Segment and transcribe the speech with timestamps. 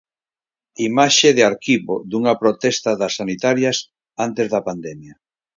[0.89, 3.77] Imaxe de arquivo dunha protesta das sanitarias
[4.25, 5.15] antes da pandemia.